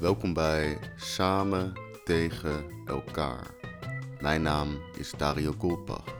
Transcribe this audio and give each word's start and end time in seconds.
Welkom 0.00 0.32
bij 0.32 0.78
Samen 0.96 1.72
tegen 2.04 2.64
elkaar. 2.86 3.46
Mijn 4.20 4.42
naam 4.42 4.80
is 4.98 5.10
Dario 5.10 5.54
Goldbach. 5.58 6.14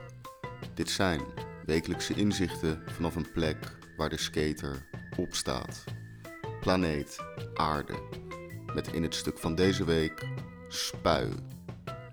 Dit 0.74 0.90
zijn 0.90 1.20
wekelijkse 1.66 2.14
inzichten 2.14 2.82
vanaf 2.86 3.16
een 3.16 3.32
plek 3.32 3.56
waar 3.96 4.08
de 4.08 4.16
skater 4.18 4.88
op 5.16 5.34
staat. 5.34 5.84
Planeet 6.60 7.16
Aarde. 7.54 7.98
Met 8.74 8.92
in 8.92 9.02
het 9.02 9.14
stuk 9.14 9.38
van 9.38 9.54
deze 9.54 9.84
week 9.84 10.26
spui. 10.68 11.28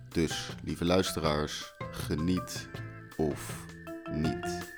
Dus, 0.09 0.55
lieve 0.63 0.85
luisteraars, 0.85 1.73
geniet 1.91 2.69
of 3.17 3.65
niet. 4.11 4.75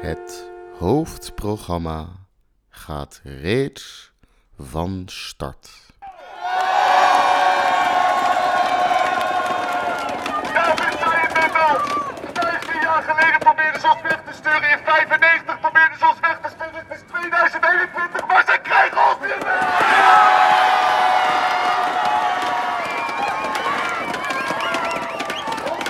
Het 0.00 0.50
hoofdprogramma 0.78 2.06
gaat 2.68 3.20
reeds 3.24 4.12
van 4.58 5.02
start. 5.06 5.70
15 12.32 12.80
jaar 12.80 13.02
geleden 13.02 13.38
probeerden 13.38 13.80
ze 13.80 13.90
ons 13.90 14.02
weg 14.02 14.22
te 14.26 14.32
sturen. 14.32 14.70
In 14.70 14.78
95 14.84 15.60
probeerden 15.60 15.98
ze 15.98 16.08
ons 16.08 16.20
weg 16.20 16.38
te 16.42 16.48
sturen. 16.48 16.74
Het 16.74 16.96
is 16.96 17.02
2021, 17.06 18.26
maar 18.26 18.44
ze 18.46 18.58
krijgen 18.62 18.98
ons 18.98 19.18
niet 19.20 19.44
meer! 19.44 19.66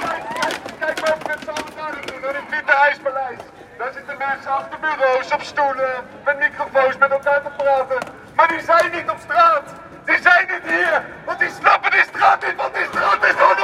Kijk, 0.01 0.25
kijk, 0.41 0.57
kijk 0.79 1.01
maar 1.01 1.13
of 1.17 1.23
we 1.23 1.31
het 1.31 1.43
samen 1.45 1.73
zouden 1.77 2.07
doen. 2.07 2.21
hoor. 2.21 2.31
In 2.31 2.35
het 2.35 2.51
Witte 2.51 2.73
Huispaleis. 2.73 3.39
Daar 3.79 3.93
zitten 3.93 4.18
mensen 4.29 4.51
achter 4.51 4.79
bureaus, 4.81 5.33
op 5.33 5.43
stoelen, 5.43 5.95
met 6.25 6.39
microfoons 6.39 6.97
met 6.99 7.11
elkaar 7.11 7.43
te 7.43 7.51
praten. 7.57 7.99
Maar 8.37 8.49
die 8.49 8.61
zijn 8.61 8.93
niet 8.93 9.11
op 9.11 9.19
straat. 9.21 9.67
Die 10.05 10.21
zijn 10.23 10.47
niet 10.53 10.73
hier. 10.73 11.05
Want 11.27 11.39
die 11.39 11.51
snappen 11.61 11.91
die 11.91 12.05
straat 12.13 12.47
niet, 12.47 12.57
want 12.57 12.75
die 12.75 12.85
straat 12.85 13.25
is 13.25 13.35
van! 13.43 13.57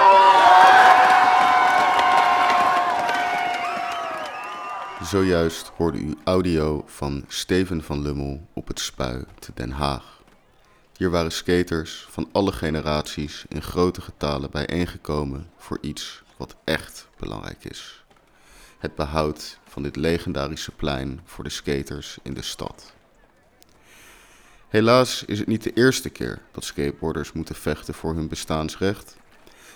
Zojuist 5.07 5.73
hoorde 5.77 5.99
u 5.99 6.17
audio 6.25 6.83
van 6.87 7.25
Steven 7.29 7.83
van 7.83 8.03
Lummel 8.03 8.47
op 8.53 8.69
het 8.69 8.81
Spui 8.81 9.25
te 9.39 9.51
Den 9.55 9.71
Haag. 9.71 10.21
Hier 10.97 11.11
waren 11.11 11.33
skaters 11.33 12.07
van 12.11 12.29
alle 12.33 12.53
generaties 12.53 13.45
in 13.49 13.63
grote 13.63 14.01
getalen 14.01 14.51
bijeengekomen 14.51 15.51
voor 15.57 15.79
iets 15.81 16.23
wat 16.37 16.57
echt 16.65 17.09
belangrijk 17.19 17.65
is. 17.65 18.04
Het 18.85 18.95
behoud 18.95 19.59
van 19.65 19.83
dit 19.83 19.97
legendarische 19.97 20.71
plein 20.71 21.21
voor 21.25 21.45
de 21.45 21.51
skaters 21.51 22.19
in 22.23 22.35
de 22.35 22.43
stad. 22.43 22.95
Helaas 24.69 25.25
is 25.25 25.39
het 25.39 25.49
niet 25.49 25.63
de 25.63 25.73
eerste 25.73 26.11
keer 26.11 26.43
dat 26.53 26.65
skateboarders 26.65 27.33
moeten 27.33 27.55
vechten 27.55 27.95
voor 27.95 28.15
hun 28.15 28.29
bestaansrecht. 28.29 29.17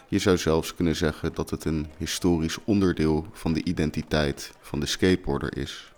Je 0.09 0.19
zou 0.19 0.37
zelfs 0.37 0.75
kunnen 0.75 0.97
zeggen 0.97 1.34
dat 1.34 1.50
het 1.50 1.65
een 1.65 1.87
historisch 1.97 2.59
onderdeel 2.65 3.27
van 3.32 3.53
de 3.53 3.65
identiteit 3.65 4.53
van 4.60 4.81
de 4.81 4.87
skateboarder 4.87 5.56
is. 5.56 5.93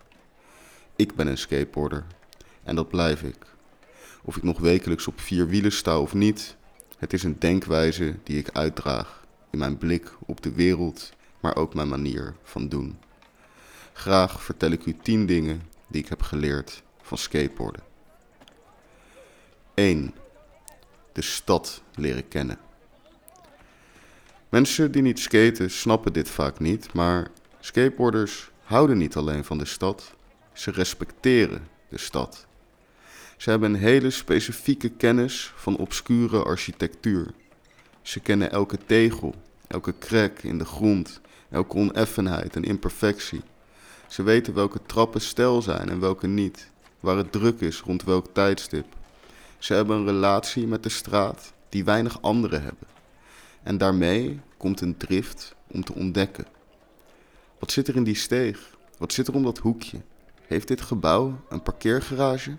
Ik 0.97 1.15
ben 1.15 1.27
een 1.27 1.39
skateboarder 1.39 2.05
en 2.63 2.77
dat 2.77 2.89
blijf 2.89 3.23
ik. 3.23 3.47
Of 4.23 4.37
ik 4.37 4.43
nog 4.43 4.59
wekelijks 4.59 5.07
op 5.07 5.21
vier 5.21 5.49
wielen 5.49 5.73
sta 5.73 6.01
of 6.01 6.15
niet, 6.15 6.57
het 6.99 7.13
is 7.13 7.23
een 7.23 7.39
denkwijze 7.39 8.17
die 8.23 8.39
ik 8.39 8.51
uitdraag 8.51 9.27
in 9.51 9.59
mijn 9.59 9.79
blik 9.79 10.13
op 10.27 10.41
de 10.41 10.53
wereld, 10.53 11.13
maar 11.41 11.57
ook 11.57 11.75
mijn 11.75 11.89
manier 11.89 12.35
van 12.43 12.69
doen. 12.69 12.99
Graag 14.01 14.43
vertel 14.43 14.71
ik 14.71 14.87
u 14.87 14.97
10 15.03 15.27
dingen 15.27 15.63
die 15.89 16.03
ik 16.03 16.09
heb 16.09 16.23
geleerd 16.23 16.83
van 17.03 17.19
skateboarden. 17.19 17.83
1. 19.75 20.15
De 21.13 21.23
stad 21.23 21.83
leren 21.95 22.29
kennen. 22.29 22.59
Mensen 24.49 24.93
die 24.93 25.03
niet 25.03 25.19
skaten 25.19 25.71
snappen 25.71 26.13
dit 26.13 26.29
vaak 26.29 26.59
niet, 26.59 26.93
maar 26.93 27.31
skateboarders 27.59 28.51
houden 28.63 28.99
niet 28.99 29.17
alleen 29.17 29.45
van 29.45 29.59
de 29.59 29.65
stad, 29.65 30.15
ze 30.53 30.71
respecteren 30.71 31.69
de 31.89 31.99
stad. 31.99 32.47
Ze 33.37 33.51
hebben 33.51 33.75
een 33.75 33.81
hele 33.81 34.11
specifieke 34.11 34.89
kennis 34.89 35.53
van 35.57 35.77
obscure 35.77 36.43
architectuur. 36.43 37.33
Ze 38.03 38.21
kennen 38.21 38.51
elke 38.51 38.79
tegel, 38.87 39.35
elke 39.67 39.93
krek 39.93 40.43
in 40.43 40.59
de 40.59 40.65
grond, 40.65 41.21
elke 41.51 41.77
oneffenheid 41.77 42.57
en 42.57 42.65
imperfectie. 42.65 43.43
Ze 44.11 44.23
weten 44.23 44.55
welke 44.55 44.81
trappen 44.87 45.21
stijl 45.21 45.63
zijn 45.63 45.89
en 45.89 46.01
welke 46.01 46.27
niet, 46.27 46.71
waar 47.01 47.17
het 47.17 47.33
druk 47.33 47.61
is 47.61 47.81
rond 47.81 48.05
welk 48.05 48.27
tijdstip. 48.33 48.87
Ze 49.59 49.75
hebben 49.75 49.97
een 49.97 50.07
relatie 50.07 50.67
met 50.67 50.83
de 50.83 50.89
straat 50.89 51.53
die 51.69 51.85
weinig 51.85 52.23
anderen 52.23 52.63
hebben. 52.63 52.89
En 53.63 53.79
daarmee 53.79 54.41
komt 54.57 54.81
een 54.81 54.97
drift 54.97 55.55
om 55.67 55.85
te 55.85 55.95
ontdekken. 55.95 56.47
Wat 57.59 57.73
zit 57.73 57.89
er 57.89 57.97
in 57.97 58.05
die 58.05 58.15
steeg? 58.15 58.77
Wat 58.99 59.13
zit 59.13 59.29
er 59.29 59.35
om 59.35 59.43
dat 59.43 59.59
hoekje? 59.59 60.01
Heeft 60.47 60.69
dit 60.69 60.81
gebouw 60.81 61.41
een 61.49 61.63
parkeergarage? 61.63 62.57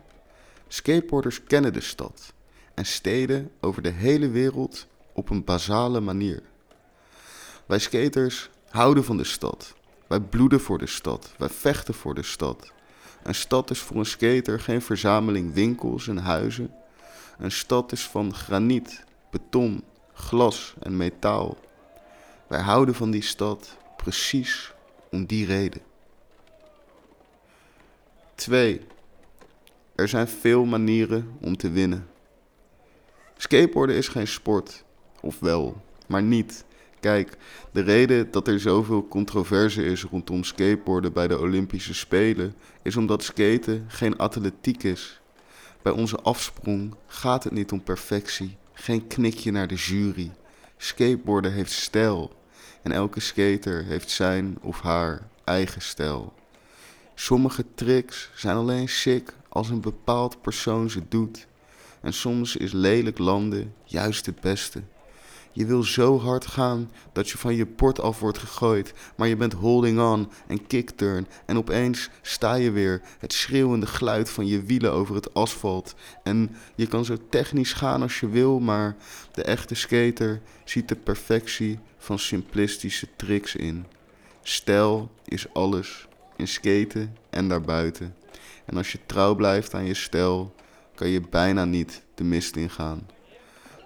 Skateboarders 0.67 1.43
kennen 1.43 1.73
de 1.73 1.81
stad 1.81 2.33
en 2.73 2.85
steden 2.85 3.51
over 3.59 3.81
de 3.81 3.89
hele 3.89 4.29
wereld 4.29 4.87
op 5.13 5.29
een 5.29 5.43
basale 5.43 5.99
manier. 5.99 6.41
Wij 7.65 7.79
skaters 7.79 8.49
houden 8.69 9.03
van 9.03 9.17
de 9.17 9.23
stad. 9.23 9.79
Wij 10.11 10.19
bloeden 10.19 10.59
voor 10.59 10.77
de 10.77 10.87
stad. 10.87 11.33
Wij 11.37 11.49
vechten 11.49 11.93
voor 11.93 12.15
de 12.15 12.23
stad. 12.23 12.71
Een 13.23 13.35
stad 13.35 13.69
is 13.69 13.79
voor 13.79 13.95
een 13.95 14.05
skater 14.05 14.59
geen 14.59 14.81
verzameling 14.81 15.53
winkels 15.53 16.07
en 16.07 16.17
huizen. 16.17 16.73
Een 17.37 17.51
stad 17.51 17.91
is 17.91 18.07
van 18.07 18.33
graniet, 18.33 19.03
beton, 19.29 19.83
glas 20.13 20.73
en 20.79 20.97
metaal. 20.97 21.57
Wij 22.47 22.59
houden 22.59 22.95
van 22.95 23.11
die 23.11 23.21
stad 23.21 23.77
precies 23.97 24.73
om 25.11 25.25
die 25.25 25.45
reden. 25.45 25.81
2. 28.35 28.81
Er 29.95 30.07
zijn 30.07 30.27
veel 30.27 30.65
manieren 30.65 31.37
om 31.41 31.57
te 31.57 31.71
winnen. 31.71 32.07
Skateboarden 33.37 33.95
is 33.95 34.07
geen 34.07 34.27
sport, 34.27 34.83
of 35.21 35.39
wel, 35.39 35.81
maar 36.07 36.23
niet. 36.23 36.65
Kijk, 37.01 37.37
de 37.71 37.81
reden 37.81 38.31
dat 38.31 38.47
er 38.47 38.59
zoveel 38.59 39.07
controverse 39.07 39.85
is 39.85 40.03
rondom 40.03 40.43
skateboarden 40.43 41.13
bij 41.13 41.27
de 41.27 41.39
Olympische 41.39 41.93
Spelen 41.93 42.55
is 42.81 42.95
omdat 42.95 43.23
skaten 43.23 43.85
geen 43.87 44.17
atletiek 44.17 44.83
is. 44.83 45.21
Bij 45.81 45.91
onze 45.91 46.17
afsprong 46.17 46.95
gaat 47.07 47.43
het 47.43 47.53
niet 47.53 47.71
om 47.71 47.83
perfectie, 47.83 48.57
geen 48.73 49.07
knikje 49.07 49.51
naar 49.51 49.67
de 49.67 49.75
jury. 49.75 50.31
Skateboarden 50.77 51.51
heeft 51.51 51.71
stijl 51.71 52.33
en 52.81 52.91
elke 52.91 53.19
skater 53.19 53.83
heeft 53.83 54.09
zijn 54.09 54.57
of 54.61 54.81
haar 54.81 55.27
eigen 55.43 55.81
stijl. 55.81 56.33
Sommige 57.15 57.65
tricks 57.75 58.29
zijn 58.35 58.55
alleen 58.55 58.89
sick 58.89 59.33
als 59.49 59.69
een 59.69 59.81
bepaald 59.81 60.41
persoon 60.41 60.89
ze 60.89 61.01
doet. 61.09 61.47
En 62.01 62.13
soms 62.13 62.55
is 62.55 62.71
lelijk 62.71 63.17
landen 63.17 63.73
juist 63.83 64.25
het 64.25 64.39
beste. 64.41 64.81
Je 65.53 65.65
wil 65.65 65.83
zo 65.83 66.19
hard 66.19 66.47
gaan 66.47 66.91
dat 67.11 67.29
je 67.29 67.37
van 67.37 67.55
je 67.55 67.65
bord 67.65 67.99
af 67.99 68.19
wordt 68.19 68.37
gegooid, 68.37 68.93
maar 69.15 69.27
je 69.27 69.35
bent 69.35 69.53
holding 69.53 69.99
on 69.99 70.31
en 70.47 70.67
kickturn 70.67 71.27
en 71.45 71.57
opeens 71.57 72.09
sta 72.21 72.53
je 72.53 72.71
weer, 72.71 73.01
het 73.19 73.33
schreeuwende 73.33 73.87
geluid 73.87 74.29
van 74.29 74.47
je 74.47 74.63
wielen 74.63 74.91
over 74.91 75.15
het 75.15 75.33
asfalt. 75.33 75.95
En 76.23 76.55
je 76.75 76.87
kan 76.87 77.05
zo 77.05 77.17
technisch 77.29 77.73
gaan 77.73 78.01
als 78.01 78.19
je 78.19 78.29
wil, 78.29 78.59
maar 78.59 78.95
de 79.31 79.43
echte 79.43 79.75
skater 79.75 80.41
ziet 80.63 80.87
de 80.87 80.95
perfectie 80.95 81.79
van 81.97 82.19
simplistische 82.19 83.07
tricks 83.15 83.55
in. 83.55 83.85
Stijl 84.41 85.11
is 85.25 85.53
alles, 85.53 86.07
in 86.35 86.47
skaten 86.47 87.15
en 87.29 87.47
daarbuiten. 87.47 88.15
En 88.65 88.77
als 88.77 88.91
je 88.91 88.99
trouw 89.05 89.35
blijft 89.35 89.73
aan 89.73 89.85
je 89.85 89.93
stijl, 89.93 90.55
kan 90.95 91.09
je 91.09 91.21
bijna 91.29 91.65
niet 91.65 92.01
de 92.15 92.23
mist 92.23 92.55
ingaan. 92.55 93.07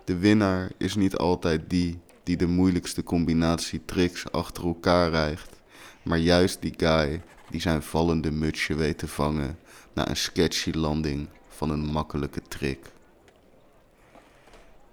De 0.05 0.17
winnaar 0.17 0.71
is 0.77 0.95
niet 0.95 1.15
altijd 1.15 1.69
die 1.69 1.99
die 2.25 2.37
de 2.37 2.47
moeilijkste 2.47 3.03
combinatie 3.03 3.81
tricks 3.85 4.31
achter 4.31 4.65
elkaar 4.65 5.09
rijgt, 5.09 5.61
maar 6.03 6.17
juist 6.17 6.61
die 6.61 6.73
guy 6.77 7.21
die 7.49 7.61
zijn 7.61 7.81
vallende 7.81 8.31
mutsje 8.31 8.75
weet 8.75 8.97
te 8.97 9.07
vangen 9.07 9.59
na 9.93 10.09
een 10.09 10.15
sketchy 10.15 10.71
landing 10.71 11.27
van 11.47 11.69
een 11.69 11.85
makkelijke 11.85 12.41
trick. 12.47 12.91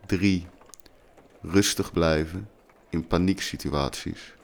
3. 0.06 0.46
Rustig 1.42 1.92
blijven 1.92 2.48
in 2.90 3.06
panieksituaties. 3.06 4.34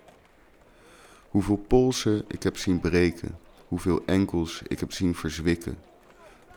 Hoeveel 1.29 1.57
polsen 1.57 2.25
ik 2.29 2.43
heb 2.43 2.57
zien 2.57 2.81
breken, 2.81 3.39
hoeveel 3.69 4.03
enkels 4.07 4.63
ik 4.67 4.81
heb 4.81 4.93
zien 4.93 5.15
verzwikken. 5.15 5.79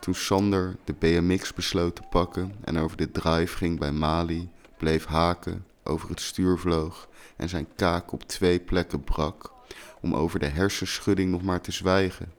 Toen 0.02 0.14
Sander 0.14 0.76
de 0.84 0.92
BMX 0.92 1.54
besloot 1.54 1.96
te 1.96 2.02
pakken 2.10 2.54
en 2.64 2.78
over 2.78 2.96
de 2.96 3.10
drive 3.10 3.56
ging 3.56 3.78
bij 3.78 3.92
Mali, 3.92 4.48
bleef 4.78 5.04
haken, 5.04 5.66
over 5.82 6.08
het 6.08 6.20
stuur 6.20 6.58
vloog 6.58 7.08
en 7.36 7.48
zijn 7.48 7.66
kaak 7.76 8.12
op 8.12 8.22
twee 8.22 8.60
plekken 8.60 9.04
brak, 9.04 9.52
om 10.00 10.14
over 10.14 10.38
de 10.38 10.46
hersenschudding 10.46 11.30
nog 11.30 11.42
maar 11.42 11.60
te 11.60 11.72
zwijgen. 11.72 12.32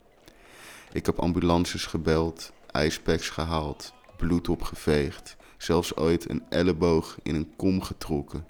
Ik 0.92 1.06
heb 1.06 1.18
ambulances 1.18 1.86
gebeld, 1.86 2.52
ijspacks 2.70 3.30
gehaald, 3.30 3.92
bloed 4.16 4.48
opgeveegd, 4.48 5.36
zelfs 5.56 5.96
ooit 5.96 6.30
een 6.30 6.42
elleboog 6.48 7.18
in 7.22 7.34
een 7.34 7.52
kom 7.56 7.82
getrokken. 7.82 8.46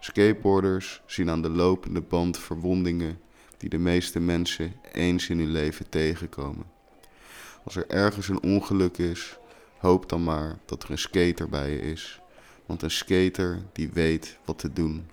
Skateboarders 0.00 1.02
zien 1.06 1.30
aan 1.30 1.42
de 1.42 1.50
lopende 1.50 2.00
band 2.00 2.38
verwondingen 2.38 3.20
die 3.56 3.68
de 3.68 3.78
meeste 3.78 4.20
mensen 4.20 4.74
eens 4.92 5.28
in 5.28 5.38
hun 5.38 5.50
leven 5.50 5.88
tegenkomen. 5.88 6.79
Als 7.64 7.76
er 7.76 7.88
ergens 7.88 8.28
een 8.28 8.42
ongeluk 8.42 8.98
is, 8.98 9.38
hoop 9.78 10.08
dan 10.08 10.24
maar 10.24 10.58
dat 10.64 10.82
er 10.82 10.90
een 10.90 10.98
skater 10.98 11.48
bij 11.48 11.70
je 11.70 11.80
is. 11.80 12.20
Want 12.66 12.82
een 12.82 12.90
skater 12.90 13.62
die 13.72 13.90
weet 13.92 14.38
wat 14.44 14.58
te 14.58 14.72
doen. 14.72 15.10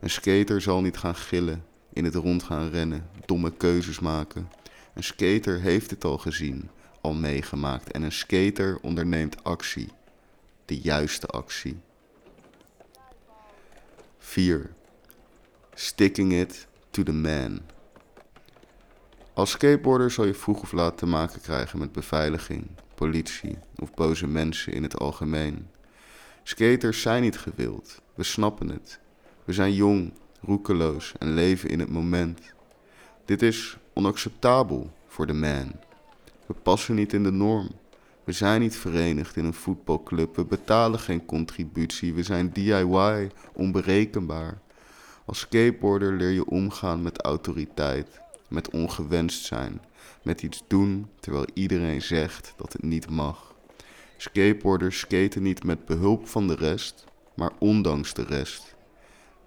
Een 0.00 0.10
skater 0.10 0.60
zal 0.60 0.80
niet 0.80 0.96
gaan 0.96 1.16
gillen, 1.16 1.64
in 1.92 2.04
het 2.04 2.14
rond 2.14 2.42
gaan 2.42 2.70
rennen, 2.70 3.08
domme 3.24 3.52
keuzes 3.56 4.00
maken. 4.00 4.48
Een 4.94 5.04
skater 5.04 5.60
heeft 5.60 5.90
het 5.90 6.04
al 6.04 6.18
gezien, 6.18 6.70
al 7.00 7.14
meegemaakt. 7.14 7.90
En 7.90 8.02
een 8.02 8.12
skater 8.12 8.78
onderneemt 8.82 9.44
actie. 9.44 9.88
De 10.64 10.78
juiste 10.78 11.26
actie. 11.26 11.76
4. 14.18 14.70
Sticking 15.74 16.32
it 16.32 16.66
to 16.90 17.02
the 17.02 17.12
man. 17.12 17.60
Als 19.36 19.50
skateboarder 19.50 20.10
zal 20.10 20.24
je 20.24 20.34
vroeg 20.34 20.60
of 20.60 20.72
laat 20.72 20.98
te 20.98 21.06
maken 21.06 21.40
krijgen 21.40 21.78
met 21.78 21.92
beveiliging, 21.92 22.66
politie 22.94 23.58
of 23.78 23.94
boze 23.94 24.26
mensen 24.26 24.72
in 24.72 24.82
het 24.82 24.98
algemeen. 24.98 25.66
Skaters 26.42 27.00
zijn 27.00 27.22
niet 27.22 27.38
gewild, 27.38 28.02
we 28.14 28.22
snappen 28.22 28.68
het. 28.68 28.98
We 29.44 29.52
zijn 29.52 29.72
jong, 29.72 30.12
roekeloos 30.40 31.12
en 31.18 31.34
leven 31.34 31.68
in 31.70 31.80
het 31.80 31.90
moment. 31.90 32.40
Dit 33.24 33.42
is 33.42 33.76
onacceptabel 33.92 34.90
voor 35.06 35.26
de 35.26 35.32
man. 35.32 35.72
We 36.46 36.54
passen 36.54 36.94
niet 36.94 37.12
in 37.12 37.22
de 37.22 37.32
norm. 37.32 37.70
We 38.24 38.32
zijn 38.32 38.60
niet 38.60 38.76
verenigd 38.76 39.36
in 39.36 39.44
een 39.44 39.54
voetbalclub. 39.54 40.36
We 40.36 40.44
betalen 40.44 40.98
geen 40.98 41.24
contributie. 41.24 42.14
We 42.14 42.22
zijn 42.22 42.52
DIY, 42.52 43.30
onberekenbaar. 43.52 44.58
Als 45.24 45.38
skateboarder 45.38 46.12
leer 46.12 46.30
je 46.30 46.46
omgaan 46.46 47.02
met 47.02 47.22
autoriteit, 47.22 48.20
met 48.48 48.70
ongewenst 48.70 49.44
zijn, 49.44 49.80
met 50.22 50.42
iets 50.42 50.62
doen 50.66 51.10
terwijl 51.20 51.46
iedereen 51.54 52.02
zegt 52.02 52.54
dat 52.56 52.72
het 52.72 52.82
niet 52.82 53.10
mag. 53.10 53.54
Skateboarders 54.16 54.98
skaten 54.98 55.42
niet 55.42 55.64
met 55.64 55.84
behulp 55.84 56.28
van 56.28 56.46
de 56.46 56.54
rest, 56.54 57.04
maar 57.34 57.52
ondanks 57.58 58.14
de 58.14 58.24
rest. 58.24 58.74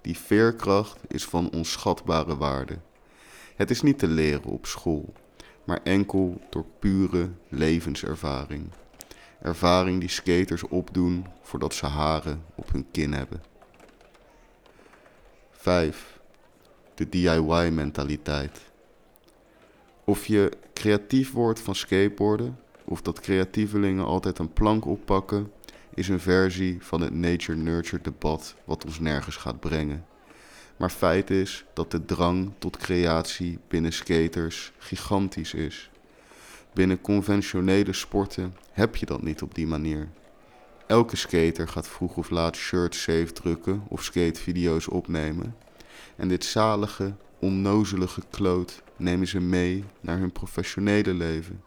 Die 0.01 0.17
veerkracht 0.17 0.99
is 1.07 1.25
van 1.25 1.51
onschatbare 1.51 2.37
waarde. 2.37 2.77
Het 3.55 3.69
is 3.69 3.81
niet 3.81 3.99
te 3.99 4.07
leren 4.07 4.43
op 4.43 4.65
school, 4.65 5.13
maar 5.63 5.79
enkel 5.83 6.41
door 6.49 6.65
pure 6.79 7.29
levenservaring. 7.47 8.69
Ervaring 9.41 9.99
die 9.99 10.09
skaters 10.09 10.63
opdoen 10.63 11.25
voordat 11.41 11.73
ze 11.73 11.85
haren 11.85 12.43
op 12.55 12.71
hun 12.71 12.87
kin 12.91 13.13
hebben. 13.13 13.43
5. 15.51 16.19
De 16.95 17.09
DIY-mentaliteit. 17.09 18.68
Of 20.09 20.25
je 20.25 20.51
creatief 20.73 21.31
wordt 21.31 21.59
van 21.59 21.75
skateboarden, 21.75 22.59
of 22.85 23.01
dat 23.01 23.19
creatievelingen 23.19 24.05
altijd 24.05 24.39
een 24.39 24.53
plank 24.53 24.85
oppakken, 24.85 25.51
is 25.93 26.07
een 26.07 26.19
versie 26.19 26.77
van 26.79 27.01
het 27.01 27.13
nature-nurture 27.13 28.01
debat 28.01 28.55
wat 28.65 28.85
ons 28.85 28.99
nergens 28.99 29.35
gaat 29.35 29.59
brengen. 29.59 30.05
Maar 30.77 30.89
feit 30.89 31.29
is 31.29 31.65
dat 31.73 31.91
de 31.91 32.05
drang 32.05 32.51
tot 32.57 32.77
creatie 32.77 33.59
binnen 33.67 33.93
skaters 33.93 34.71
gigantisch 34.77 35.53
is. 35.53 35.89
Binnen 36.73 37.01
conventionele 37.01 37.93
sporten 37.93 38.55
heb 38.71 38.95
je 38.95 39.05
dat 39.05 39.21
niet 39.21 39.41
op 39.41 39.55
die 39.55 39.67
manier. 39.67 40.09
Elke 40.87 41.15
skater 41.15 41.67
gaat 41.67 41.87
vroeg 41.87 42.17
of 42.17 42.29
laat 42.29 42.55
shirts 42.55 43.01
safe 43.01 43.31
drukken 43.33 43.83
of 43.87 44.03
skatevideo's 44.03 44.91
opnemen. 44.91 45.55
En 46.15 46.27
dit 46.27 46.45
zalige, 46.45 47.13
onnozelige 47.39 48.21
kloot 48.29 48.81
nemen 48.99 49.27
ze 49.27 49.39
mee 49.39 49.85
naar 49.99 50.17
hun 50.17 50.31
professionele 50.31 51.13
leven. 51.13 51.63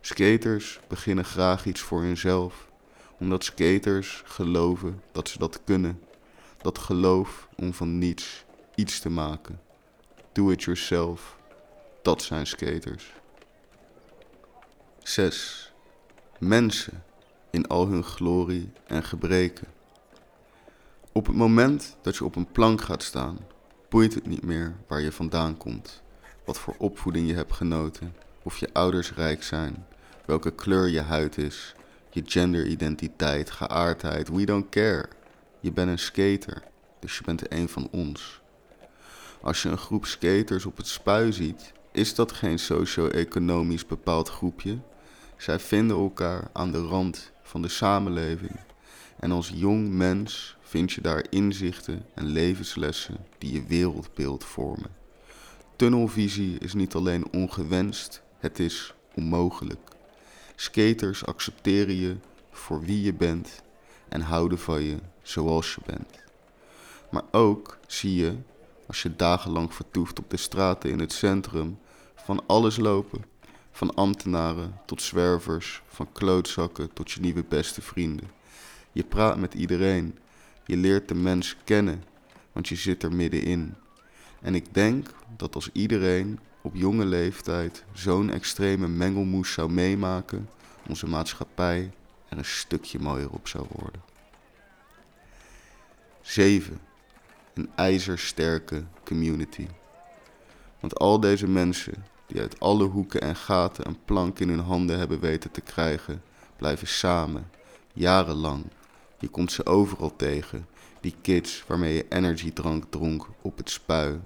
Skaters 0.00 0.80
beginnen 0.88 1.24
graag 1.24 1.66
iets 1.66 1.80
voor 1.80 2.02
hunzelf, 2.02 2.68
omdat 3.18 3.44
skaters 3.44 4.22
geloven 4.24 5.02
dat 5.12 5.28
ze 5.28 5.38
dat 5.38 5.60
kunnen. 5.64 6.00
Dat 6.62 6.78
geloof 6.78 7.48
om 7.56 7.72
van 7.74 7.98
niets 7.98 8.44
iets 8.74 9.00
te 9.00 9.10
maken. 9.10 9.60
Do 10.32 10.50
it 10.50 10.62
yourself, 10.62 11.36
dat 12.02 12.22
zijn 12.22 12.46
skaters. 12.46 13.12
6. 15.02 15.72
Mensen 16.38 17.04
in 17.50 17.66
al 17.66 17.86
hun 17.86 18.04
glorie 18.04 18.72
en 18.86 19.02
gebreken. 19.02 19.66
Op 21.12 21.26
het 21.26 21.36
moment 21.36 21.96
dat 22.02 22.16
je 22.16 22.24
op 22.24 22.36
een 22.36 22.52
plank 22.52 22.80
gaat 22.80 23.02
staan, 23.02 23.38
boeit 23.88 24.14
het 24.14 24.26
niet 24.26 24.42
meer 24.42 24.76
waar 24.86 25.00
je 25.00 25.12
vandaan 25.12 25.56
komt, 25.56 26.02
wat 26.46 26.58
voor 26.58 26.74
opvoeding 26.78 27.28
je 27.28 27.34
hebt 27.34 27.52
genoten, 27.52 28.14
of 28.42 28.58
je 28.58 28.68
ouders 28.72 29.12
rijk 29.12 29.42
zijn, 29.42 29.86
welke 30.24 30.50
kleur 30.50 30.88
je 30.88 31.00
huid 31.00 31.38
is, 31.38 31.74
je 32.10 32.22
genderidentiteit, 32.24 33.50
geaardheid, 33.50 34.28
we 34.28 34.44
don't 34.44 34.68
care. 34.68 35.08
Je 35.60 35.72
bent 35.72 35.90
een 35.90 35.98
skater, 35.98 36.62
dus 37.00 37.16
je 37.16 37.24
bent 37.24 37.52
een 37.52 37.68
van 37.68 37.88
ons. 37.90 38.40
Als 39.40 39.62
je 39.62 39.68
een 39.68 39.78
groep 39.78 40.06
skaters 40.06 40.66
op 40.66 40.76
het 40.76 40.86
spui 40.86 41.32
ziet, 41.32 41.72
is 41.92 42.14
dat 42.14 42.32
geen 42.32 42.58
socio-economisch 42.58 43.86
bepaald 43.86 44.28
groepje. 44.28 44.78
Zij 45.36 45.58
vinden 45.58 45.96
elkaar 45.96 46.50
aan 46.52 46.70
de 46.70 46.86
rand 46.86 47.32
van 47.42 47.62
de 47.62 47.68
samenleving. 47.68 48.60
En 49.20 49.30
als 49.32 49.52
jong 49.54 49.88
mens 49.88 50.56
vind 50.60 50.92
je 50.92 51.00
daar 51.00 51.24
inzichten 51.30 52.04
en 52.14 52.26
levenslessen 52.26 53.16
die 53.38 53.52
je 53.52 53.66
wereldbeeld 53.66 54.44
vormen. 54.44 55.05
Tunnelvisie 55.76 56.58
is 56.58 56.74
niet 56.74 56.94
alleen 56.94 57.32
ongewenst, 57.32 58.22
het 58.38 58.58
is 58.58 58.94
onmogelijk. 59.14 59.90
Skaters 60.54 61.26
accepteren 61.26 61.94
je 61.94 62.16
voor 62.50 62.80
wie 62.80 63.02
je 63.02 63.14
bent 63.14 63.62
en 64.08 64.20
houden 64.20 64.58
van 64.58 64.82
je 64.82 64.96
zoals 65.22 65.74
je 65.74 65.80
bent. 65.86 66.22
Maar 67.10 67.22
ook 67.30 67.78
zie 67.86 68.14
je, 68.14 68.36
als 68.86 69.02
je 69.02 69.16
dagenlang 69.16 69.74
vertoeft 69.74 70.18
op 70.18 70.30
de 70.30 70.36
straten 70.36 70.90
in 70.90 70.98
het 70.98 71.12
centrum, 71.12 71.78
van 72.14 72.42
alles 72.46 72.76
lopen. 72.76 73.24
Van 73.70 73.94
ambtenaren 73.94 74.80
tot 74.86 75.02
zwervers, 75.02 75.82
van 75.86 76.12
klootzakken 76.12 76.92
tot 76.92 77.10
je 77.10 77.20
nieuwe 77.20 77.44
beste 77.48 77.82
vrienden. 77.82 78.30
Je 78.92 79.04
praat 79.04 79.38
met 79.38 79.54
iedereen, 79.54 80.18
je 80.66 80.76
leert 80.76 81.08
de 81.08 81.14
mens 81.14 81.56
kennen, 81.64 82.04
want 82.52 82.68
je 82.68 82.76
zit 82.76 83.02
er 83.02 83.12
middenin. 83.12 83.74
En 84.46 84.54
ik 84.54 84.74
denk 84.74 85.08
dat 85.36 85.54
als 85.54 85.70
iedereen 85.72 86.38
op 86.60 86.74
jonge 86.74 87.04
leeftijd 87.04 87.84
zo'n 87.92 88.30
extreme 88.30 88.88
mengelmoes 88.88 89.52
zou 89.52 89.70
meemaken, 89.70 90.48
onze 90.88 91.06
maatschappij 91.06 91.90
er 92.28 92.38
een 92.38 92.44
stukje 92.44 92.98
mooier 92.98 93.30
op 93.30 93.48
zou 93.48 93.66
worden. 93.68 94.00
7. 96.22 96.80
Een 97.54 97.70
ijzersterke 97.74 98.84
community. 99.04 99.66
Want 100.80 100.98
al 100.98 101.20
deze 101.20 101.48
mensen 101.48 102.04
die 102.26 102.40
uit 102.40 102.60
alle 102.60 102.84
hoeken 102.84 103.20
en 103.20 103.36
gaten 103.36 103.86
een 103.86 104.04
plank 104.04 104.38
in 104.38 104.48
hun 104.48 104.60
handen 104.60 104.98
hebben 104.98 105.20
weten 105.20 105.50
te 105.50 105.60
krijgen, 105.60 106.22
blijven 106.56 106.88
samen, 106.88 107.50
jarenlang. 107.92 108.64
Je 109.18 109.28
komt 109.28 109.52
ze 109.52 109.66
overal 109.66 110.16
tegen, 110.16 110.66
die 111.00 111.14
kids 111.20 111.64
waarmee 111.66 111.94
je 111.94 112.06
energiedrank 112.08 112.84
dronk 112.90 113.28
op 113.42 113.56
het 113.56 113.70
spui, 113.70 114.20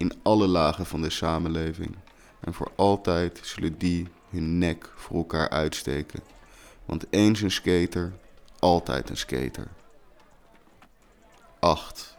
in 0.00 0.12
alle 0.22 0.46
lagen 0.46 0.86
van 0.86 1.02
de 1.02 1.10
samenleving. 1.10 1.96
En 2.40 2.54
voor 2.54 2.70
altijd 2.76 3.40
zullen 3.42 3.78
die 3.78 4.08
hun 4.30 4.58
nek 4.58 4.92
voor 4.96 5.16
elkaar 5.16 5.48
uitsteken. 5.48 6.20
Want 6.84 7.06
eens 7.10 7.40
een 7.40 7.50
skater, 7.50 8.12
altijd 8.58 9.10
een 9.10 9.16
skater. 9.16 9.68
8. 11.58 12.16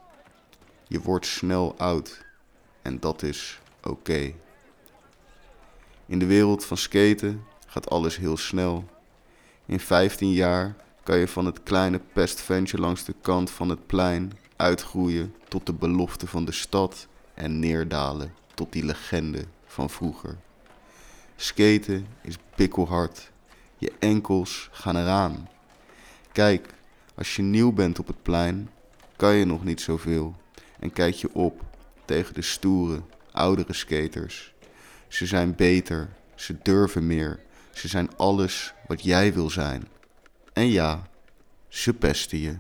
Je 0.87 1.01
wordt 1.01 1.25
snel 1.25 1.75
oud. 1.77 2.25
En 2.81 2.99
dat 2.99 3.23
is 3.23 3.59
oké. 3.83 4.33
In 6.05 6.19
de 6.19 6.25
wereld 6.25 6.65
van 6.65 6.77
skaten 6.77 7.43
gaat 7.67 7.89
alles 7.89 8.17
heel 8.17 8.37
snel. 8.37 8.85
In 9.65 9.79
15 9.79 10.31
jaar 10.31 10.75
kan 11.03 11.17
je 11.17 11.27
van 11.27 11.45
het 11.45 11.63
kleine 11.63 11.99
pestventje 12.13 12.77
langs 12.77 13.03
de 13.03 13.15
kant 13.21 13.51
van 13.51 13.69
het 13.69 13.85
plein 13.87 14.31
uitgroeien 14.55 15.35
tot 15.47 15.65
de 15.65 15.73
belofte 15.73 16.27
van 16.27 16.45
de 16.45 16.51
stad 16.51 17.07
en 17.41 17.59
neerdalen 17.59 18.33
tot 18.53 18.71
die 18.71 18.85
legende 18.85 19.45
van 19.65 19.89
vroeger. 19.89 20.37
Skaten 21.35 22.07
is 22.21 22.35
bikkelhard. 22.55 23.31
Je 23.77 23.91
enkels 23.99 24.69
gaan 24.71 24.95
eraan. 24.97 25.49
Kijk, 26.31 26.73
als 27.15 27.35
je 27.35 27.41
nieuw 27.41 27.71
bent 27.71 27.99
op 27.99 28.07
het 28.07 28.21
plein, 28.21 28.69
kan 29.15 29.33
je 29.33 29.45
nog 29.45 29.63
niet 29.63 29.81
zoveel. 29.81 30.35
En 30.79 30.93
kijk 30.93 31.15
je 31.15 31.33
op 31.33 31.63
tegen 32.05 32.33
de 32.33 32.41
stoere, 32.41 33.01
oudere 33.31 33.73
skaters. 33.73 34.53
Ze 35.07 35.25
zijn 35.25 35.55
beter, 35.55 36.09
ze 36.35 36.57
durven 36.61 37.07
meer, 37.07 37.39
ze 37.71 37.87
zijn 37.87 38.17
alles 38.17 38.73
wat 38.87 39.03
jij 39.03 39.33
wil 39.33 39.49
zijn. 39.49 39.87
En 40.53 40.67
ja, 40.67 41.07
ze 41.67 41.93
pesten 41.93 42.37
je. 42.37 42.57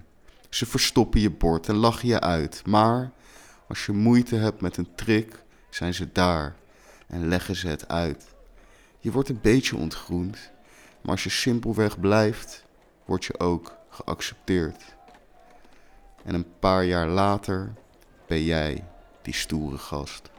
Ze 0.49 0.65
verstoppen 0.65 1.21
je 1.21 1.29
bord 1.29 1.67
en 1.67 1.75
lachen 1.75 2.07
je 2.07 2.19
uit. 2.19 2.61
Maar 2.65 3.11
als 3.71 3.85
je 3.85 3.91
moeite 3.91 4.35
hebt 4.35 4.61
met 4.61 4.77
een 4.77 4.95
trick, 4.95 5.43
zijn 5.69 5.93
ze 5.93 6.11
daar 6.11 6.55
en 7.07 7.27
leggen 7.27 7.55
ze 7.55 7.67
het 7.67 7.87
uit. 7.87 8.25
Je 8.99 9.11
wordt 9.11 9.29
een 9.29 9.39
beetje 9.41 9.75
ontgroend, 9.75 10.51
maar 11.01 11.11
als 11.11 11.23
je 11.23 11.29
simpelweg 11.29 11.99
blijft, 11.99 12.65
word 13.05 13.25
je 13.25 13.39
ook 13.39 13.77
geaccepteerd. 13.89 14.83
En 16.23 16.33
een 16.33 16.59
paar 16.59 16.85
jaar 16.85 17.07
later 17.07 17.73
ben 18.27 18.43
jij 18.43 18.83
die 19.21 19.33
stoere 19.33 19.77
gast. 19.77 20.29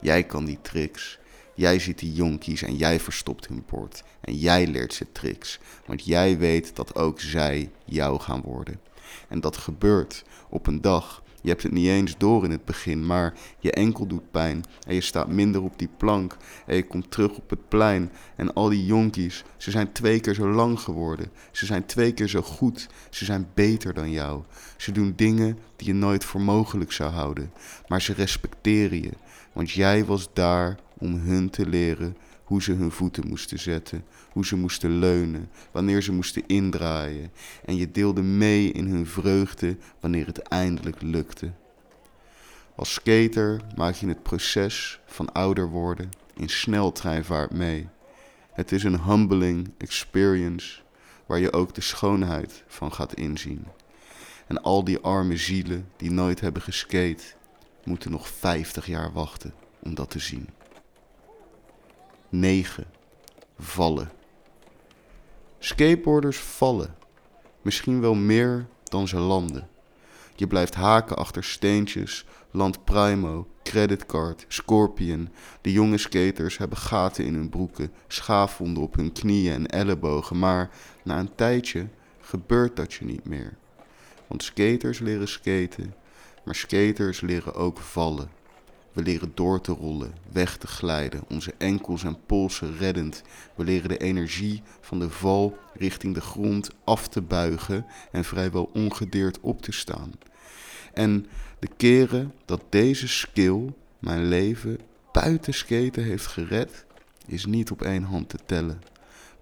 Jij 0.00 0.24
kan 0.24 0.44
die 0.44 0.58
tricks. 0.62 1.18
Jij 1.54 1.78
ziet 1.78 1.98
die 1.98 2.12
jonkies 2.12 2.62
en 2.62 2.76
jij 2.76 3.00
verstopt 3.00 3.48
hun 3.48 3.64
bord. 3.66 4.02
En 4.20 4.34
jij 4.34 4.66
leert 4.66 4.94
ze 4.94 5.12
tricks. 5.12 5.58
Want 5.86 6.04
jij 6.04 6.38
weet 6.38 6.76
dat 6.76 6.94
ook 6.94 7.20
zij 7.20 7.70
jou 7.84 8.20
gaan 8.20 8.40
worden. 8.40 8.80
En 9.28 9.40
dat 9.40 9.56
gebeurt 9.56 10.24
op 10.48 10.66
een 10.66 10.80
dag 10.80 11.22
je 11.44 11.50
hebt 11.50 11.62
het 11.62 11.72
niet 11.72 11.86
eens 11.86 12.14
door 12.18 12.44
in 12.44 12.50
het 12.50 12.64
begin, 12.64 13.06
maar 13.06 13.34
je 13.58 13.72
enkel 13.72 14.06
doet 14.06 14.30
pijn. 14.30 14.64
En 14.86 14.94
je 14.94 15.00
staat 15.00 15.28
minder 15.28 15.62
op 15.62 15.78
die 15.78 15.88
plank. 15.96 16.36
En 16.66 16.76
je 16.76 16.86
komt 16.86 17.10
terug 17.10 17.36
op 17.36 17.50
het 17.50 17.68
plein. 17.68 18.10
En 18.36 18.52
al 18.52 18.68
die 18.68 18.84
jonkies, 18.84 19.44
ze 19.56 19.70
zijn 19.70 19.92
twee 19.92 20.20
keer 20.20 20.34
zo 20.34 20.48
lang 20.48 20.80
geworden. 20.80 21.30
Ze 21.52 21.66
zijn 21.66 21.86
twee 21.86 22.12
keer 22.12 22.28
zo 22.28 22.42
goed. 22.42 22.88
Ze 23.10 23.24
zijn 23.24 23.48
beter 23.54 23.94
dan 23.94 24.10
jou. 24.10 24.42
Ze 24.76 24.92
doen 24.92 25.12
dingen 25.16 25.58
die 25.76 25.86
je 25.86 25.94
nooit 25.94 26.24
voor 26.24 26.40
mogelijk 26.40 26.92
zou 26.92 27.12
houden. 27.12 27.52
Maar 27.88 28.02
ze 28.02 28.12
respecteren 28.12 29.02
je. 29.02 29.12
Want 29.52 29.70
jij 29.70 30.04
was 30.04 30.28
daar 30.32 30.78
om 30.98 31.14
hun 31.14 31.50
te 31.50 31.66
leren 31.66 32.16
hoe 32.54 32.62
ze 32.62 32.72
hun 32.72 32.90
voeten 32.90 33.28
moesten 33.28 33.58
zetten, 33.58 34.04
hoe 34.32 34.46
ze 34.46 34.56
moesten 34.56 34.98
leunen, 34.98 35.50
wanneer 35.72 36.02
ze 36.02 36.12
moesten 36.12 36.46
indraaien. 36.46 37.32
En 37.64 37.76
je 37.76 37.90
deelde 37.90 38.22
mee 38.22 38.72
in 38.72 38.86
hun 38.86 39.06
vreugde 39.06 39.76
wanneer 40.00 40.26
het 40.26 40.38
eindelijk 40.38 41.02
lukte. 41.02 41.52
Als 42.74 42.92
skater 42.92 43.60
maak 43.76 43.94
je 43.94 44.06
het 44.06 44.22
proces 44.22 45.00
van 45.06 45.32
ouder 45.32 45.68
worden 45.68 46.10
in 46.36 46.48
sneltreinvaart 46.48 47.50
mee. 47.50 47.88
Het 48.52 48.72
is 48.72 48.84
een 48.84 49.02
humbling 49.02 49.70
experience 49.78 50.80
waar 51.26 51.38
je 51.38 51.52
ook 51.52 51.74
de 51.74 51.80
schoonheid 51.80 52.64
van 52.66 52.92
gaat 52.92 53.14
inzien. 53.14 53.66
En 54.46 54.62
al 54.62 54.84
die 54.84 54.98
arme 54.98 55.36
zielen 55.36 55.88
die 55.96 56.10
nooit 56.10 56.40
hebben 56.40 56.62
geskate, 56.62 57.24
moeten 57.84 58.10
nog 58.10 58.28
50 58.28 58.86
jaar 58.86 59.12
wachten 59.12 59.54
om 59.82 59.94
dat 59.94 60.10
te 60.10 60.18
zien. 60.18 60.48
9. 62.38 62.86
Vallen. 63.58 64.10
Skateboarders 65.58 66.38
vallen. 66.38 66.94
Misschien 67.62 68.00
wel 68.00 68.14
meer 68.14 68.66
dan 68.84 69.08
ze 69.08 69.16
landen. 69.16 69.68
Je 70.34 70.46
blijft 70.46 70.74
haken 70.74 71.16
achter 71.16 71.44
steentjes, 71.44 72.26
Land 72.50 72.84
Primo, 72.84 73.48
Creditcard, 73.62 74.44
Scorpion. 74.48 75.28
De 75.60 75.72
jonge 75.72 75.98
skaters 75.98 76.58
hebben 76.58 76.78
gaten 76.78 77.24
in 77.24 77.34
hun 77.34 77.48
broeken, 77.48 77.92
schaafwonden 78.08 78.82
op 78.82 78.94
hun 78.94 79.12
knieën 79.12 79.52
en 79.52 79.66
ellebogen. 79.66 80.38
Maar 80.38 80.70
na 81.04 81.18
een 81.18 81.34
tijdje 81.34 81.88
gebeurt 82.20 82.76
dat 82.76 82.92
je 82.92 83.04
niet 83.04 83.24
meer. 83.24 83.56
Want 84.26 84.42
skaters 84.42 84.98
leren 84.98 85.28
skaten, 85.28 85.94
maar 86.44 86.54
skaters 86.54 87.20
leren 87.20 87.54
ook 87.54 87.78
vallen. 87.78 88.30
We 88.94 89.02
leren 89.02 89.32
door 89.34 89.60
te 89.60 89.72
rollen, 89.72 90.14
weg 90.32 90.56
te 90.56 90.66
glijden, 90.66 91.24
onze 91.28 91.54
enkels 91.58 92.04
en 92.04 92.18
polsen 92.26 92.76
reddend. 92.76 93.22
We 93.54 93.64
leren 93.64 93.88
de 93.88 93.98
energie 93.98 94.62
van 94.80 94.98
de 94.98 95.10
val 95.10 95.58
richting 95.74 96.14
de 96.14 96.20
grond 96.20 96.70
af 96.84 97.08
te 97.08 97.22
buigen 97.22 97.86
en 98.12 98.24
vrijwel 98.24 98.70
ongedeerd 98.72 99.40
op 99.40 99.62
te 99.62 99.72
staan. 99.72 100.12
En 100.92 101.26
de 101.58 101.68
keren 101.76 102.32
dat 102.44 102.62
deze 102.68 103.08
skill 103.08 103.72
mijn 103.98 104.28
leven 104.28 104.78
buiten 105.12 105.54
skaten 105.54 106.04
heeft 106.04 106.26
gered, 106.26 106.84
is 107.26 107.46
niet 107.46 107.70
op 107.70 107.82
één 107.82 108.02
hand 108.02 108.28
te 108.28 108.38
tellen 108.46 108.80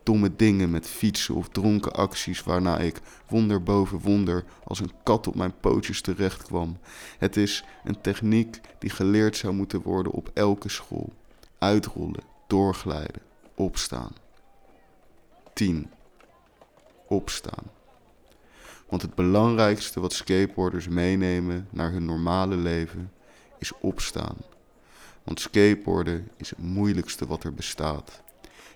domme 0.02 0.36
dingen 0.36 0.70
met 0.70 0.88
fietsen 0.88 1.34
of 1.34 1.48
dronken 1.48 1.92
acties 1.92 2.42
waarna 2.42 2.78
ik 2.78 3.00
wonder 3.28 3.62
boven 3.62 3.98
wonder 3.98 4.44
als 4.64 4.80
een 4.80 4.92
kat 5.02 5.26
op 5.26 5.34
mijn 5.34 5.54
pootjes 5.60 6.00
terecht 6.00 6.42
kwam. 6.42 6.78
Het 7.18 7.36
is 7.36 7.64
een 7.84 8.00
techniek 8.00 8.60
die 8.78 8.90
geleerd 8.90 9.36
zou 9.36 9.54
moeten 9.54 9.82
worden 9.82 10.12
op 10.12 10.30
elke 10.34 10.68
school. 10.68 11.12
Uitrollen, 11.58 12.22
doorglijden, 12.46 13.22
opstaan. 13.54 14.12
10. 15.52 15.90
Opstaan. 17.08 17.70
Want 18.88 19.02
het 19.02 19.14
belangrijkste 19.14 20.00
wat 20.00 20.12
skateboarders 20.12 20.88
meenemen 20.88 21.68
naar 21.70 21.90
hun 21.92 22.04
normale 22.04 22.56
leven 22.56 23.12
is 23.58 23.72
opstaan. 23.80 24.36
Want 25.22 25.40
skateboarden 25.40 26.28
is 26.36 26.50
het 26.50 26.58
moeilijkste 26.58 27.26
wat 27.26 27.44
er 27.44 27.54
bestaat. 27.54 28.22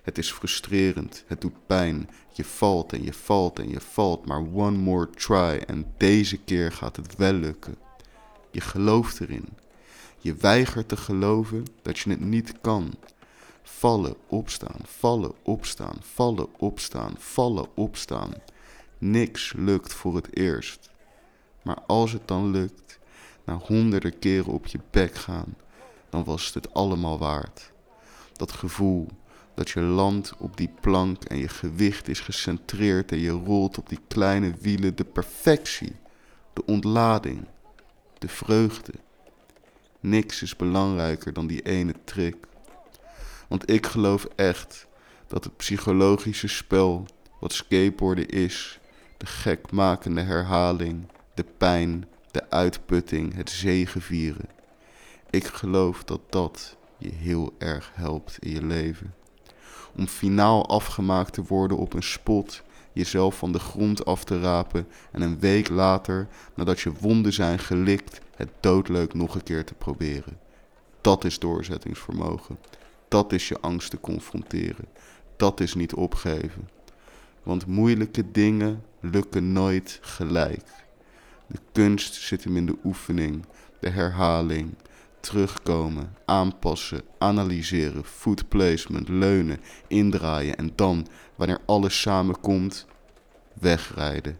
Het 0.07 0.17
is 0.17 0.31
frustrerend, 0.31 1.23
het 1.27 1.41
doet 1.41 1.65
pijn. 1.65 2.09
Je 2.33 2.43
valt 2.43 2.93
en 2.93 3.03
je 3.03 3.13
valt 3.13 3.59
en 3.59 3.69
je 3.69 3.81
valt, 3.81 4.25
maar 4.25 4.45
one 4.53 4.77
more 4.77 5.09
try 5.09 5.63
en 5.65 5.93
deze 5.97 6.37
keer 6.37 6.71
gaat 6.71 6.95
het 6.95 7.15
wel 7.15 7.33
lukken. 7.33 7.75
Je 8.51 8.61
gelooft 8.61 9.21
erin. 9.21 9.47
Je 10.17 10.35
weigert 10.35 10.87
te 10.87 10.97
geloven 10.97 11.65
dat 11.81 11.99
je 11.99 12.09
het 12.09 12.19
niet 12.19 12.53
kan. 12.61 12.93
Vallen, 13.63 14.15
opstaan, 14.27 14.81
vallen, 14.85 15.31
opstaan, 15.43 15.97
vallen, 16.01 16.47
opstaan, 16.57 17.15
vallen, 17.17 17.67
opstaan. 17.73 18.33
Niks 18.97 19.53
lukt 19.53 19.93
voor 19.93 20.15
het 20.15 20.37
eerst. 20.37 20.89
Maar 21.61 21.79
als 21.87 22.11
het 22.11 22.27
dan 22.27 22.51
lukt, 22.51 22.99
na 23.43 23.57
honderden 23.57 24.19
keren 24.19 24.53
op 24.53 24.65
je 24.65 24.79
bek 24.91 25.15
gaan, 25.15 25.55
dan 26.09 26.23
was 26.23 26.45
het 26.45 26.53
het 26.53 26.73
allemaal 26.73 27.17
waard. 27.17 27.71
Dat 28.33 28.51
gevoel 28.51 29.07
dat 29.57 29.69
je 29.69 29.81
landt 29.81 30.33
op 30.37 30.57
die 30.57 30.69
plank 30.81 31.23
en 31.23 31.37
je 31.37 31.47
gewicht 31.47 32.07
is 32.07 32.19
gecentreerd 32.19 33.11
en 33.11 33.19
je 33.19 33.29
rolt 33.29 33.77
op 33.77 33.89
die 33.89 33.99
kleine 34.07 34.53
wielen 34.61 34.95
de 34.95 35.03
perfectie, 35.03 35.95
de 36.53 36.65
ontlading, 36.65 37.47
de 38.17 38.27
vreugde. 38.27 38.93
Niks 39.99 40.41
is 40.41 40.55
belangrijker 40.55 41.33
dan 41.33 41.47
die 41.47 41.61
ene 41.61 41.93
trick. 42.03 42.35
Want 43.47 43.69
ik 43.69 43.85
geloof 43.85 44.27
echt 44.35 44.87
dat 45.27 45.43
het 45.43 45.57
psychologische 45.57 46.47
spel 46.47 47.05
wat 47.39 47.53
skateboarden 47.53 48.27
is, 48.27 48.79
de 49.17 49.25
gekmakende 49.25 50.21
herhaling, 50.21 51.07
de 51.33 51.45
pijn, 51.57 52.07
de 52.31 52.49
uitputting, 52.49 53.35
het 53.35 53.49
zegevieren. 53.49 54.49
Ik 55.29 55.45
geloof 55.45 56.03
dat 56.03 56.21
dat 56.29 56.77
je 56.97 57.11
heel 57.13 57.53
erg 57.57 57.91
helpt 57.93 58.37
in 58.39 58.51
je 58.51 58.65
leven 58.65 59.16
om 59.97 60.07
finaal 60.07 60.67
afgemaakt 60.67 61.33
te 61.33 61.43
worden 61.43 61.77
op 61.77 61.93
een 61.93 62.03
spot, 62.03 62.63
jezelf 62.93 63.37
van 63.37 63.51
de 63.51 63.59
grond 63.59 64.05
af 64.05 64.23
te 64.23 64.39
rapen 64.39 64.87
en 65.11 65.21
een 65.21 65.39
week 65.39 65.69
later, 65.69 66.27
nadat 66.55 66.79
je 66.79 66.91
wonden 66.99 67.33
zijn 67.33 67.59
gelikt, 67.59 68.21
het 68.35 68.49
doodleuk 68.59 69.13
nog 69.13 69.35
een 69.35 69.43
keer 69.43 69.65
te 69.65 69.73
proberen. 69.73 70.37
Dat 71.01 71.23
is 71.23 71.39
doorzettingsvermogen. 71.39 72.57
Dat 73.07 73.33
is 73.33 73.47
je 73.47 73.59
angst 73.59 73.89
te 73.89 73.99
confronteren. 73.99 74.85
Dat 75.35 75.59
is 75.59 75.73
niet 75.73 75.93
opgeven. 75.93 76.69
Want 77.43 77.65
moeilijke 77.65 78.31
dingen 78.31 78.83
lukken 78.99 79.51
nooit 79.51 79.99
gelijk. 80.01 80.65
De 81.47 81.59
kunst 81.71 82.13
zit 82.13 82.43
hem 82.43 82.57
in 82.57 82.65
de 82.65 82.75
oefening, 82.83 83.45
de 83.79 83.89
herhaling, 83.89 84.73
terugkomen, 85.27 86.15
aanpassen, 86.25 87.01
analyseren, 87.17 88.05
foot 88.05 88.47
placement, 88.49 89.09
leunen, 89.09 89.59
indraaien 89.87 90.55
en 90.55 90.71
dan, 90.75 91.07
wanneer 91.35 91.59
alles 91.65 92.01
samenkomt, 92.01 92.85
wegrijden. 93.53 94.39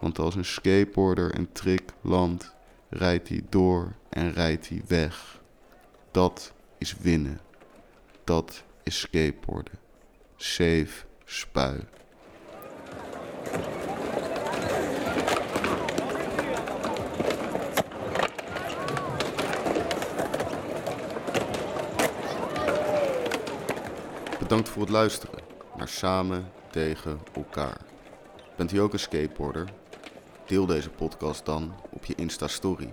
Want 0.00 0.18
als 0.18 0.34
een 0.34 0.44
skateboarder 0.44 1.38
een 1.38 1.52
trick 1.52 1.82
landt, 2.00 2.54
rijdt 2.88 3.28
hij 3.28 3.42
door 3.48 3.92
en 4.08 4.32
rijdt 4.32 4.68
hij 4.68 4.82
weg. 4.86 5.40
Dat 6.10 6.52
is 6.78 6.94
winnen. 7.00 7.40
Dat 8.24 8.64
is 8.82 8.98
skateboarden. 8.98 9.78
Save, 10.36 11.04
spui. 11.24 11.80
Bedankt 24.48 24.68
voor 24.68 24.82
het 24.82 24.90
luisteren 24.90 25.40
naar 25.76 25.88
Samen 25.88 26.50
tegen 26.70 27.20
elkaar. 27.34 27.80
Bent 28.56 28.72
u 28.72 28.78
ook 28.78 28.92
een 28.92 28.98
skateboarder? 28.98 29.68
Deel 30.46 30.66
deze 30.66 30.90
podcast 30.90 31.46
dan 31.46 31.74
op 31.90 32.04
je 32.04 32.14
Insta-story. 32.14 32.90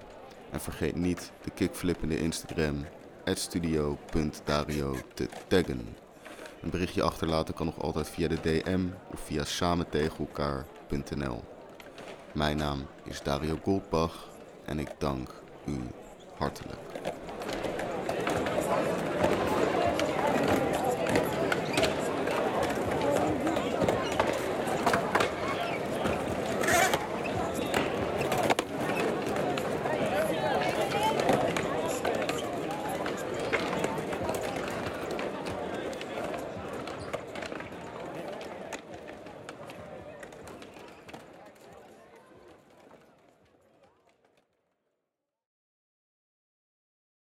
En 0.52 0.62
vergeet 0.62 0.96
niet 0.96 1.32
de 1.44 1.50
kickflip 1.50 2.02
in 2.02 2.10
de 2.10 2.20
Instagram, 2.20 2.86
studio.dario 3.26 4.96
te 5.14 5.30
taggen. 5.48 5.96
Een 6.62 6.70
berichtje 6.70 7.04
achterlaten 7.04 7.54
kan 7.54 7.66
nog 7.66 7.82
altijd 7.82 8.10
via 8.10 8.28
de 8.28 8.42
DM 8.42 8.86
of 9.14 9.20
via 9.20 9.44
samentegenelkaar.nl. 9.44 11.44
Mijn 12.34 12.58
naam 12.58 12.86
is 13.04 13.22
Dario 13.22 13.58
Goldbach 13.64 14.28
en 14.66 14.80
ik 14.80 14.90
dank 14.98 15.30
u 15.66 15.80
hartelijk. 16.38 16.95